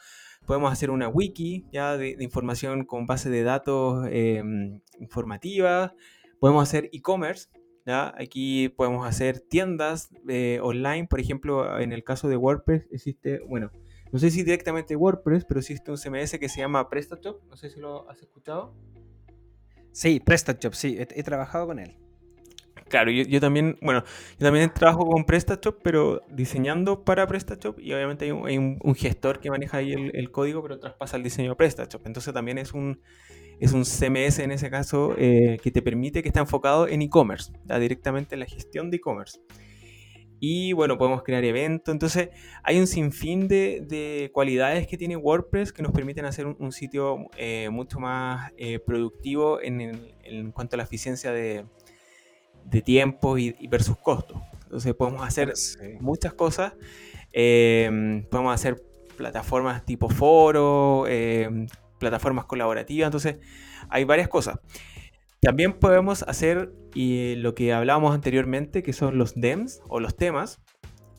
[0.45, 5.93] Podemos hacer una wiki ya de, información con base de datos em, informativa.
[6.39, 7.49] Podemos hacer e-commerce.
[7.85, 8.13] ¿ya?
[8.17, 11.07] Aquí podemos hacer tiendas eh, online.
[11.07, 13.71] Por ejemplo, en el caso de WordPress existe, bueno,
[14.11, 17.43] no sé si directamente WordPress, pero existe un CMS que se llama PrestaShop.
[17.47, 18.73] No sé si lo has escuchado.
[19.91, 21.97] Sí, PrestaShop, sí, he, trabajado con él.
[22.89, 24.03] Claro, yo, también, bueno,
[24.39, 29.51] yo también trabajo con PrestaShop, pero diseñando para PrestaShop y obviamente hay un, gestor que
[29.51, 32.05] maneja ahí el, código, pero traspasa el diseño a PrestaShop.
[32.07, 32.99] Entonces también es un,
[33.59, 37.53] es un CMS en ese caso eh, que te permite que está enfocado en e-commerce,
[37.79, 39.39] directamente en la gestión de e-commerce.
[40.39, 41.93] Y bueno, podemos crear eventos.
[41.93, 42.29] Entonces,
[42.63, 47.69] hay un sinfín de, cualidades que tiene WordPress que nos permiten hacer un, sitio eh,
[47.69, 51.65] mucho más eh, productivo en, cuanto a la eficiencia de,
[52.69, 54.37] tiempo y, versus costos.
[54.63, 55.53] Entonces, podemos hacer
[55.99, 56.73] muchas cosas.
[57.31, 58.81] Em, podemos hacer
[59.17, 61.67] plataformas tipo foro, em,
[61.99, 63.07] plataformas colaborativas.
[63.07, 63.37] Entonces,
[63.89, 64.59] hay varias cosas.
[65.41, 70.59] También podemos hacer lo que hablábamos anteriormente, que son los DEMs o los temas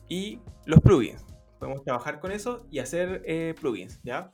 [0.07, 1.25] y los plugins.
[1.59, 4.31] Podemos trabajar con eso y hacer eh, plugins, ¿ya?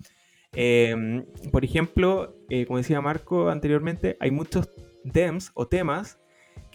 [0.53, 4.69] Em, por ejemplo, eh, como decía Marco anteriormente, hay muchos
[5.03, 6.19] DEMs o temas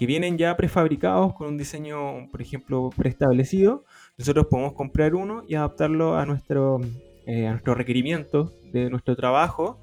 [0.03, 3.85] que vienen ya prefabricados con un diseño, por ejemplo, preestablecido.
[4.19, 6.81] Nosotros podemos comprar uno y adaptarlo a nuestro,
[7.25, 9.81] eh, a nuestro requerimiento de nuestro trabajo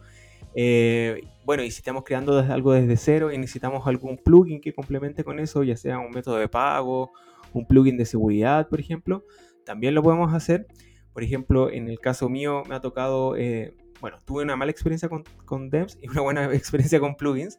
[0.56, 5.24] eh, bueno, y si estamos creando algo desde cero y necesitamos algún plugin que complemente
[5.24, 7.14] con eso, ya sea un método de pago,
[7.54, 9.24] un plugin de seguridad, por ejemplo,
[9.66, 10.68] también lo podemos hacer.
[11.14, 15.08] Por ejemplo, en el caso mío me ha tocado, eh, bueno, tuve una mala experiencia
[15.08, 17.58] con, con DEMS y una buena experiencia con plugins.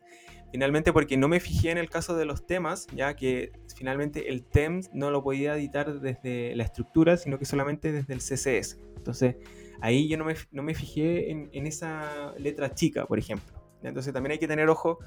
[0.53, 4.45] Finalmente porque no me fijé en el caso de los temas, ya que finalmente el
[4.45, 8.79] TEMS no lo podía editar desde la estructura, sino que solamente desde el CSS.
[8.97, 9.37] Entonces,
[9.81, 13.61] ahí yo no me, no me fijé en, en, esa letra chica, por ejemplo.
[13.83, 14.99] Entonces también hay que tener ojo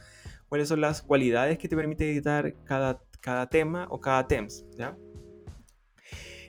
[0.49, 4.65] cuáles son las cualidades que te permite editar cada, cada tema o cada tems.
[4.77, 4.97] ¿ya?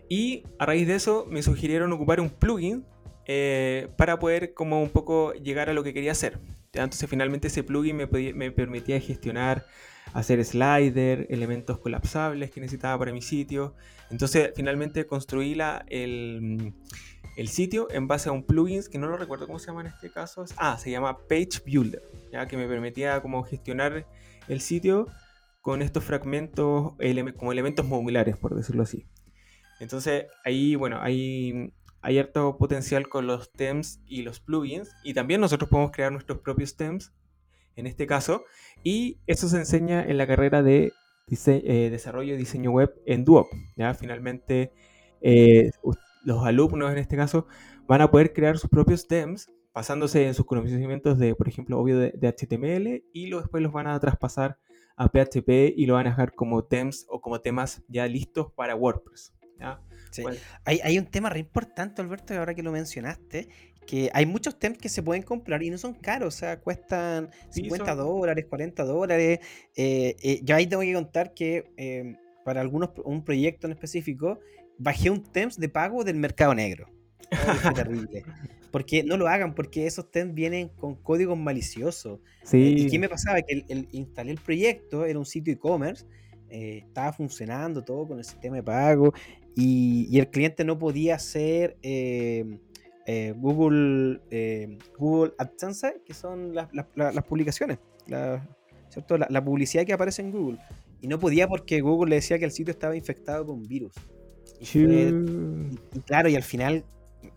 [0.09, 2.85] Y a raíz de eso me sugirieron ocupar un plugin
[3.27, 6.39] eh, para poder como un poco llegar a lo que quería hacer.
[6.75, 9.65] Entonces finalmente ese plugin me, permitía gestionar,
[10.13, 13.75] hacer slider, elementos colapsables que necesitaba para mi sitio.
[14.11, 16.75] Entonces finalmente construí la, el
[17.37, 19.89] el sitio en base a un plugin que no lo recuerdo cómo se llama en
[19.89, 20.45] este caso.
[20.57, 24.07] Ah, se llama Page Builder, ya que me permitía como gestionar
[24.49, 25.07] el sitio
[25.61, 26.95] con estos fragmentos
[27.37, 29.07] como elementos modulares, por decirlo así.
[29.81, 31.73] Entonces ahí, bueno, hay,
[32.05, 34.95] hay harto potencial con los themes y los plugins.
[35.05, 37.15] Y también nosotros podemos crear nuestros propios themes,
[37.77, 38.45] en este caso.
[38.83, 40.93] Y eso se enseña en la carrera de
[41.47, 43.47] eh, desarrollo y diseño web en Duop.
[43.77, 43.95] ¿ya?
[43.95, 44.71] Finalmente,
[45.23, 45.71] eh,
[46.25, 47.47] los alumnos en este caso
[47.87, 51.99] van a poder crear sus propios themes basándose en sus conocimientos de, por ejemplo, obvio
[51.99, 54.59] de, HTML y lo, después los van a traspasar
[54.97, 58.77] a PHP y lo van a dejar como themes o como temas ya listos para
[58.77, 59.35] WordPress.
[60.65, 63.49] Hay, un tema re importante, Alberto, ahora que lo mencionaste,
[63.87, 67.31] que hay muchos temas que se pueden comprar y no son caros, o sea, cuestan
[67.51, 69.41] 50 dólares, 40 dólares.
[69.77, 74.41] Eh, eh, yo ahí tengo que contar que eh, para algunos, un proyecto en específico,
[74.79, 76.89] bajé un temps de pago del mercado negro.
[77.69, 78.25] Oh, terrible.
[78.71, 82.21] Porque no lo hagan, porque esos temps vienen con códigos maliciosos.
[82.43, 82.75] Sí.
[82.77, 83.41] ¿Y qué me pasaba?
[83.43, 86.05] Que el, instalé el proyecto, era un sitio e-commerce,
[86.51, 89.13] eh, estaba funcionando todo con el sistema de pago
[89.57, 92.59] y, el cliente no podía hacer em,
[93.07, 96.69] eh, Google, em, Google AdSense, que son las,
[97.29, 97.79] publicaciones.
[98.89, 99.19] ¿cierto?
[99.19, 100.59] La, publicidad que aparece en Google.
[101.01, 103.93] Y no podía porque Google le decía que el sitio estaba infectado con virus.
[104.61, 105.11] Y,
[106.07, 106.85] claro, y al final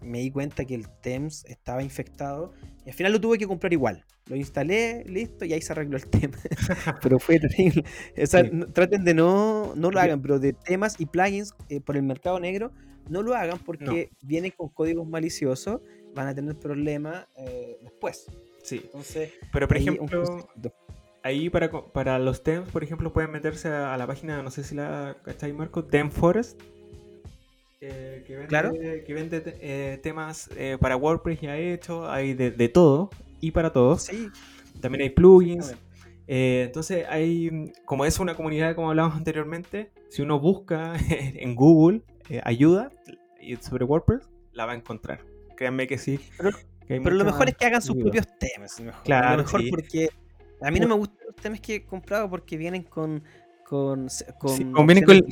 [0.01, 2.53] me di cuenta que el Thames estaba infectado.
[2.85, 4.05] Y al final lo tuve que comprar igual.
[4.29, 6.37] Lo instalé, listo, y ahí se arregló el tema.
[7.01, 7.83] pero fue terrible.
[8.73, 12.39] traten de no, no lo hagan, pero de temas y plugins eh, por el mercado
[12.39, 12.71] negro,
[13.09, 15.81] no lo hagan porque vienen con códigos maliciosos,
[16.13, 18.25] van a tener problemas eh, después.
[18.63, 18.81] Sí.
[18.83, 20.49] Entonces, pero por ejemplo,
[21.23, 24.75] ahí para, para los temas, por ejemplo, pueden meterse a, la página, no sé si
[24.75, 26.59] la cachai Marco, Tem Forest.
[27.79, 28.73] Eh, que vende, ¿Claro?
[28.73, 30.49] que vende temas
[30.81, 33.09] para WordPress ya hecho, hay de, de todo
[33.39, 34.03] y para todos.
[34.03, 34.29] Sí.
[34.81, 35.75] También hay plugins.
[36.27, 42.01] Eh, entonces, hay, como es una comunidad, como hablábamos anteriormente, si uno busca en Google
[42.29, 42.91] eh, ayuda
[43.61, 45.21] sobre WordPress, la va a encontrar.
[45.55, 46.19] Créanme que sí.
[46.87, 48.81] Pero, lo mejor es que hagan sus propios temas.
[49.03, 50.09] Claro, lo mejor porque
[50.61, 53.23] a mí no me gustan los temas que he comprado porque vienen con
[53.67, 54.07] con,
[54.39, 55.25] con, vienen con,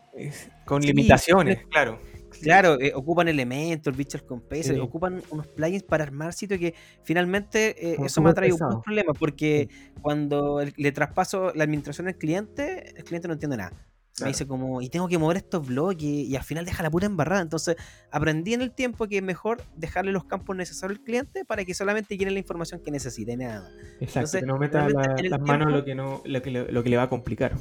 [0.65, 1.99] con limitaciones, claro.
[2.41, 7.97] Claro, eh, ocupan elementos, Visual Composer, ocupan unos plugins para armar sitio que finalmente eh,
[8.03, 9.69] eso me ha traído un problema porque
[10.01, 13.73] cuando le traspaso la administración al cliente, el cliente no entiende nada.
[14.21, 17.05] Me dice como, y tengo que mover estos bloques y, al final deja la pura
[17.05, 17.41] embarrada.
[17.41, 17.75] Entonces
[18.11, 21.73] aprendí en el tiempo que es mejor dejarle los campos necesarios al cliente para que
[21.73, 23.69] solamente quiera la información que necesite, nada.
[23.99, 27.03] Exacto, que no meta las manos lo que, no, lo que, lo que le va
[27.03, 27.57] a complicar.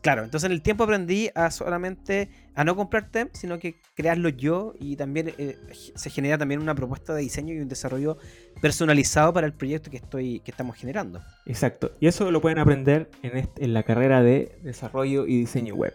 [0.00, 4.28] Claro, entonces en el tiempo aprendí a solamente a no comprar TEM, sino que crearlo
[4.28, 8.18] yo y también eh, se genera también una propuesta de diseño y un desarrollo
[8.60, 11.22] personalizado para el proyecto que estoy que estamos generando.
[11.46, 15.94] Exacto, y eso lo pueden aprender en, en la carrera de desarrollo y diseño web.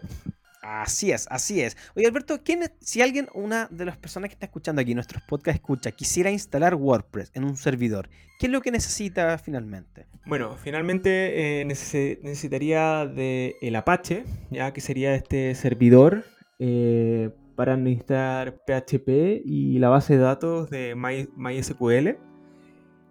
[0.62, 1.76] Así es, así es.
[1.94, 5.60] Oye, Alberto, ¿quién si alguien, una de las personas que está escuchando aquí, nuestros podcasts
[5.60, 10.06] escucha, quisiera instalar WordPress en un servidor, ¿qué es lo que necesita finalmente?
[10.26, 16.24] Bueno, finalmente eh, necesitaría de el Apache, ya que sería este servidor
[16.58, 22.18] eh, para administrar PHP y la base de datos de MySQL.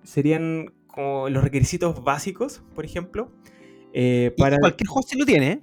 [0.03, 3.31] Serían como los requisitos básicos, por ejemplo.
[3.93, 4.57] Eh, para...
[4.57, 5.61] cualquier hosting lo tiene, ¿eh?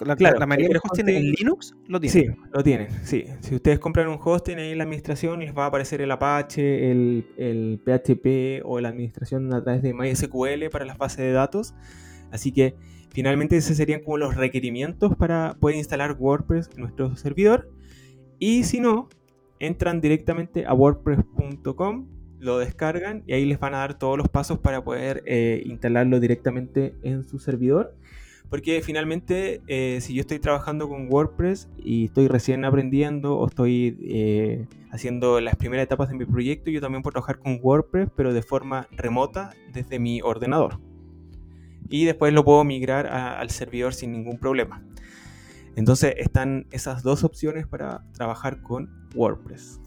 [0.00, 2.12] La, claro, la mayoría de los hosting en Linux lo tiene.
[2.12, 3.24] Sí, lo tienen, sí.
[3.40, 6.90] Si ustedes compran un hosting ahí en la administración, les va a aparecer el Apache,
[6.90, 11.74] el, el PHP o la administración a través de MySQL para las bases de datos.
[12.30, 12.74] Así que
[13.10, 17.70] finalmente esos serían como los requerimientos para poder instalar WordPress en nuestro servidor.
[18.38, 19.08] Y si no,
[19.58, 24.58] entran directamente a wordpress.com lo descargan y ahí les van a dar todos los pasos
[24.58, 27.94] para poder eh, instalarlo directamente en su servidor.
[28.48, 33.98] Porque finalmente, eh, si yo estoy trabajando con WordPress y estoy recién aprendiendo o estoy
[34.02, 38.32] eh, haciendo las primeras etapas de mi proyecto, yo también puedo trabajar con WordPress, pero
[38.32, 40.78] de forma remota desde mi ordenador.
[41.88, 44.84] Y después lo puedo migrar al servidor sin ningún problema.
[45.74, 49.80] Entonces están esas dos opciones para trabajar con WordPress.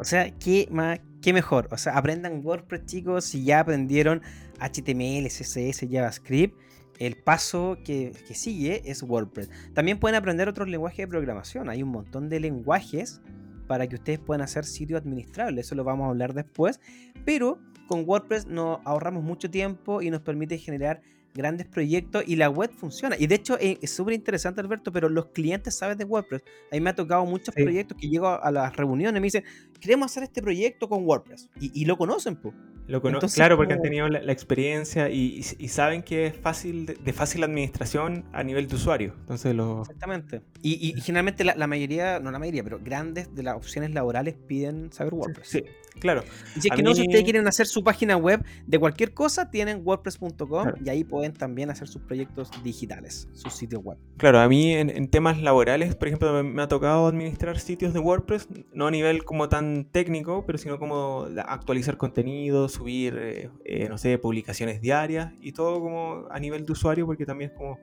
[0.00, 1.68] O sea, ¿qué, más, qué mejor?
[1.70, 4.22] O sea, aprendan WordPress, chicos, si ya aprendieron
[4.58, 6.58] HTML, CSS, JavaScript.
[6.98, 9.50] El paso que, sigue es WordPress.
[9.74, 11.68] También pueden aprender otros lenguajes de programación.
[11.68, 13.20] Hay un montón de lenguajes
[13.66, 15.60] para que ustedes puedan hacer sitio administrable.
[15.60, 16.80] Eso lo vamos a hablar después.
[17.26, 21.02] Pero con WordPress nos ahorramos mucho tiempo y nos permite generar
[21.34, 23.16] grandes proyectos y la web funciona.
[23.18, 26.42] Y de hecho eh, es súper interesante, Alberto, pero los clientes saben de WordPress.
[26.70, 29.44] A mí me ha tocado muchos proyectos que llego a, las reuniones y me dicen,
[29.80, 31.48] queremos hacer este proyecto con WordPress.
[31.60, 32.54] Y, lo conocen, pues.
[32.86, 38.24] Lo claro, porque han tenido la, experiencia y, saben que es fácil de, fácil administración
[38.32, 39.14] a nivel de usuario.
[39.20, 39.82] Entonces lo...
[39.82, 40.42] Exactamente.
[40.62, 45.14] Y, generalmente la, mayoría, no la mayoría, pero grandes de las opciones laborales piden saber
[45.14, 45.48] WordPress.
[45.48, 45.62] Sí,
[46.00, 46.24] claro.
[46.56, 49.50] Y si es que no, si ustedes quieren hacer su página web de cualquier cosa,
[49.50, 53.98] tienen wordpress.com y ahí pueden también hacer sus proyectos digitales, sus sitios web.
[54.16, 58.48] Claro, a mí en, temas laborales, por ejemplo, me, ha tocado administrar sitios de WordPress,
[58.72, 63.98] no a nivel como tan técnico, pero sino como actualizar contenido, subir, eh, eh, no
[63.98, 67.78] sé, publicaciones diarias y todo como a nivel de usuario, porque también es como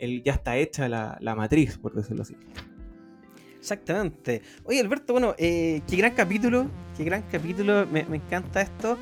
[0.00, 2.36] el, ya está hecha la, matriz, por decirlo así.
[3.58, 4.42] Exactamente.
[4.64, 8.98] Oye, Alberto, bueno, eh, qué gran capítulo, qué gran capítulo, me, me encanta esto.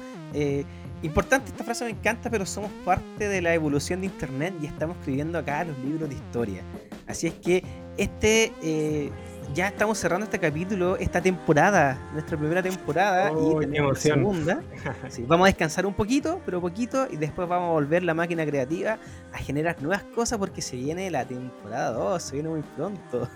[1.03, 4.99] Importante, esta frase me encanta, pero somos parte de la evolución de Internet y estamos
[4.99, 6.63] escribiendo acá los libros de historia.
[7.07, 7.65] Así es que
[7.97, 9.11] este eh,
[9.55, 14.63] ya estamos cerrando este capítulo, esta temporada, nuestra primera temporada y tenemos la segunda.
[15.27, 18.99] vamos a descansar un poquito, pero poquito, y después vamos a volver la máquina creativa
[19.33, 23.29] a generar nuevas cosas porque se viene la temporada 2, se viene muy pronto.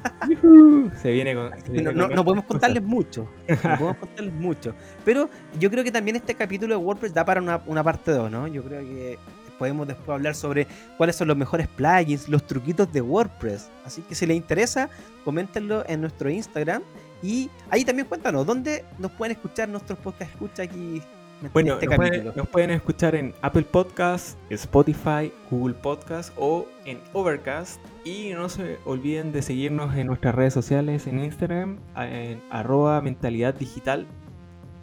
[1.03, 1.51] se viene con.
[1.97, 6.79] no, podemos contarles mucho, no podemos contarles mucho, pero yo creo que también este capítulo
[6.79, 8.47] de WordPress da para una, una parte 2, ¿no?
[8.47, 9.19] Yo creo que
[9.65, 10.67] podemos después hablar sobre
[10.99, 13.71] cuáles son los mejores plugins, los truquitos de WordPress.
[13.87, 14.91] Así que si les interesa,
[15.25, 16.83] coméntenlo en nuestro Instagram.
[17.23, 21.01] Y ahí también cuéntanos, ¿dónde nos pueden escuchar nuestros podcast escucha aquí?
[21.55, 27.01] Bueno, este nos, pueden, nos, pueden, escuchar en Apple Podcast, Spotify, Google Podcast o en
[27.15, 27.81] Overcast.
[28.05, 33.55] Y no se olviden de seguirnos en nuestras redes sociales en Instagram, en arroba mentalidad
[33.55, 34.07] digital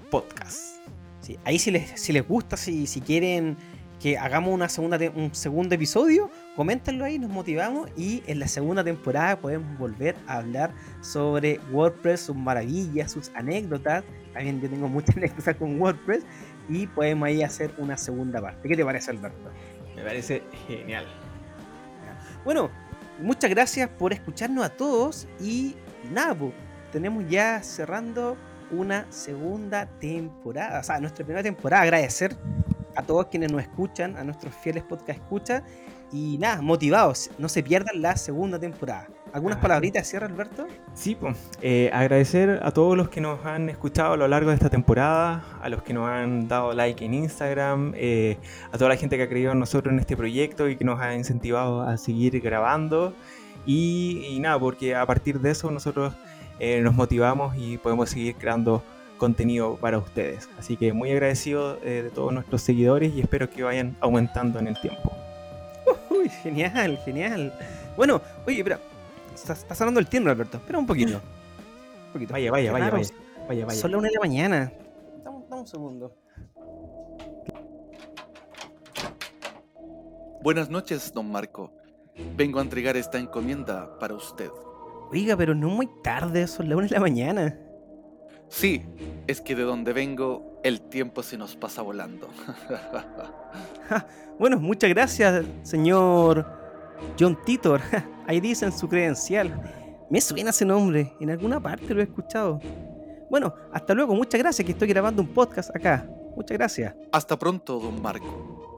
[0.10, 0.78] podcast.
[1.20, 3.56] Sí, ahí si les, si les gusta, si, si quieren
[4.02, 8.84] que hagamos una segunda un segundo episodio, coméntenlo ahí, nos motivamos y en la segunda
[8.84, 10.72] temporada podemos volver a hablar
[11.02, 14.04] sobre WordPress, sus maravillas, sus anécdotas.
[14.34, 16.26] También yo tengo muchas anécdotas con WordPress
[16.68, 18.68] y podemos ahí hacer una segunda parte.
[18.68, 19.52] ¿Qué te parece, Alberto?
[19.95, 21.06] Me parece genial.
[22.43, 22.72] Bueno,
[23.20, 25.76] muchas gracias por escucharnos a todos y
[26.12, 26.36] nada,
[26.91, 28.36] tenemos ya cerrando
[28.72, 31.84] una segunda temporada, o sea, nuestra primera temporada.
[31.84, 32.36] Agradecer
[32.96, 35.64] a todos quienes nos escuchan, a nuestros fieles podcast escucha.
[36.12, 39.08] Y nada, motivados, no se pierdan la segunda temporada.
[39.34, 40.68] ¿Algunas palabritas cierra, Alberto?
[40.94, 41.38] Sí, pues,
[41.94, 45.70] agradecer a todos los que nos han escuchado a lo largo de esta temporada, a
[45.70, 48.38] los que nos han dado like en Instagram, eh,
[48.74, 51.00] a toda la gente que ha creído en nosotros en este proyecto y que nos
[51.00, 53.14] ha incentivado a seguir grabando.
[53.66, 56.14] Y, y nada, porque a partir de eso nosotros
[56.60, 58.84] eh, nos motivamos y podemos seguir creando
[59.22, 60.50] contenido para ustedes.
[60.58, 64.66] Así que muy agradecido eh, de todos nuestros seguidores y espero que vayan aumentando en
[64.66, 65.12] el tiempo.
[66.10, 67.54] Uy, genial, genial.
[67.96, 68.80] Bueno, oye, espera,
[69.36, 70.58] está, sonando el tiempo, Alberto.
[70.58, 71.22] Espera un poquito.
[72.08, 72.34] Un poquito.
[72.34, 73.10] Vaya, vaya, vaya, vaya,
[73.48, 73.80] vaya, vaya.
[73.80, 74.74] Son las una de la mañana.
[75.24, 76.18] Dame, un segundo.
[80.42, 81.72] Buenas noches, don Marco.
[82.36, 84.50] Vengo a entregar esta encomienda para usted.
[85.12, 87.56] Oiga, pero no muy tarde, son las 1 de la mañana.
[88.52, 88.84] Sí,
[89.28, 92.28] es que de donde vengo el tiempo se nos pasa volando.
[94.39, 96.45] bueno, muchas gracias, señor
[97.18, 97.82] John Titor.
[98.28, 100.06] Ahí dicen su credencial.
[100.10, 102.60] Me suena ese nombre, en alguna parte lo he escuchado.
[103.30, 106.06] Bueno, hasta luego, muchas gracias que estoy grabando un podcast acá.
[106.36, 106.93] Muchas gracias.
[107.14, 108.78] Hasta pronto, don Marco.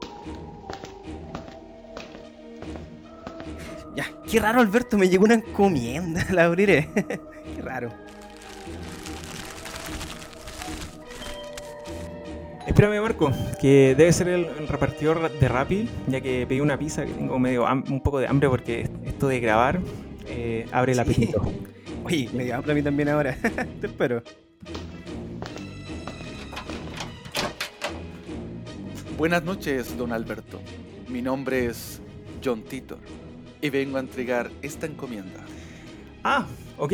[3.96, 6.88] Ya, qué raro, Alberto, me llegó una encomienda, la abriré.
[7.56, 7.90] qué raro.
[12.66, 17.12] Espérame, Marco, que debe ser el, repartidor de Rappi, ya que pedí una pizza que
[17.12, 19.80] tengo medio un poco de hambre porque esto de grabar
[20.26, 21.42] eh, abre el apetito.
[22.04, 23.36] Oye, me dio hambre a mí también ahora.
[23.80, 24.22] Te espero.
[29.18, 30.58] Buenas noches, don Alberto.
[31.08, 32.00] Mi nombre es
[32.42, 32.98] John Titor
[33.60, 35.40] y vengo a entregar esta encomienda.
[36.22, 36.46] Ah,
[36.78, 36.92] ok.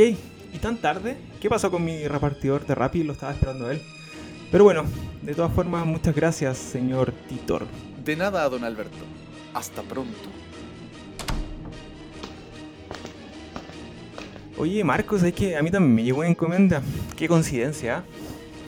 [0.53, 1.17] ¿Y tan tarde?
[1.41, 3.05] ¿Qué pasó con mi repartidor de Rappi?
[3.05, 3.81] Lo estaba esperando él.
[4.51, 4.85] Pero bueno,
[5.23, 7.67] de todas formas, muchas gracias, señor Titor.
[8.05, 8.99] De nada, don Alberto.
[9.53, 10.15] Hasta pronto.
[14.57, 16.83] Oye, Marcos, es que a mí también me llegó una encomienda.
[17.17, 18.05] Qué coincidencia.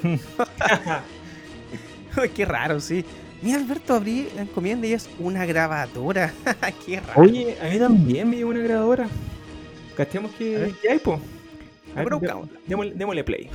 [2.35, 3.05] Qué raro, sí.
[3.43, 6.33] Mira, Alberto, abrí la encomienda y es una grabadora.
[6.87, 7.21] Qué raro.
[7.21, 9.09] Oye, a mí también me llegó una grabadora.
[9.97, 11.21] Cachemos que, ¿Qué hay, po.
[12.67, 13.51] démosle, démosle play.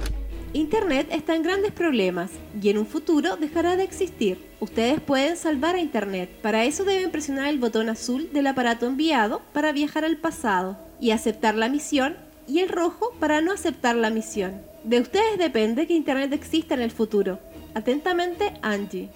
[0.54, 2.32] Internet está en grandes problemas
[2.62, 4.48] y en un futuro dejará de existir.
[4.60, 6.30] Ustedes pueden salvar a Internet.
[6.42, 11.12] Para eso deben presionar el botón azul del aparato enviado para viajar al pasado y
[11.12, 12.18] aceptar la misión
[12.48, 14.62] y el rojo para no aceptar la misión.
[14.84, 17.40] De ustedes depende que Internet exista en el futuro.
[17.76, 19.10] Atentamente, Angie.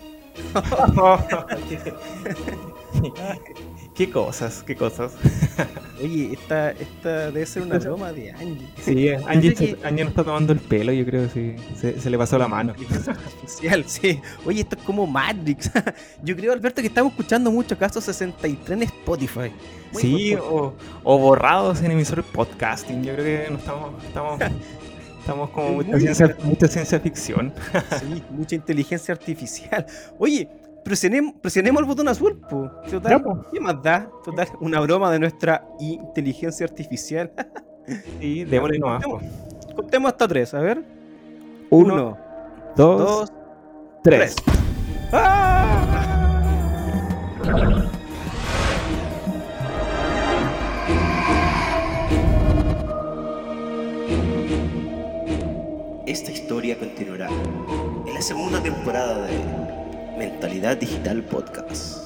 [4.06, 5.14] qué cosas, qué cosas.
[6.04, 8.68] Oye, esta, esta debe ser una broma de Angie.
[8.82, 12.00] Sí, Angie, Angie no está tomando el pelo, yo creo que sí.
[12.00, 12.74] Se, le pasó la mano.
[12.74, 14.20] Artificial, sí.
[14.44, 15.70] Oye, esto es como Matrix.
[16.24, 19.52] Yo creo, Alberto, que estamos escuchando mucho casos 63 en Spotify.
[19.94, 20.74] sí, o,
[21.04, 23.04] o, borrados en emisores podcasting.
[23.04, 24.40] Yo creo que no estamos, estamos
[25.22, 27.54] Estamos como mucha ciencia, mucha ciencia, ficción.
[28.00, 29.86] Sí, mucha inteligencia artificial.
[30.18, 30.50] Oye,
[30.84, 32.42] presionemos, presionemos el botón azul,
[32.90, 34.10] Total, ¿qué más da?
[34.24, 37.32] Total, una broma de nuestra inteligencia artificial.
[38.20, 39.04] Sí, démosle nomás.
[39.76, 40.84] Contemos, hasta tres, a ver.
[41.72, 42.16] Uno,
[42.76, 43.34] dos,
[44.04, 44.36] tres.
[45.12, 45.82] ¡Ah!
[56.06, 57.30] Esta historia continuará
[58.06, 59.81] en la segunda temporada de
[60.18, 62.01] Mentalidad Digital Podcast.